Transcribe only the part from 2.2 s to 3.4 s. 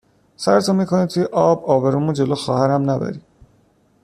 خواهرم نبری